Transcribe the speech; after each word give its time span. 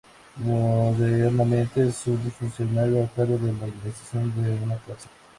Modernamente, 0.37 1.87
es 1.89 2.07
un 2.07 2.17
funcionario 2.31 3.03
a 3.03 3.07
cargo 3.09 3.37
de 3.37 3.53
la 3.53 3.65
administración 3.65 4.33
de 4.41 4.63
una 4.65 4.75
cárcel. 4.79 5.11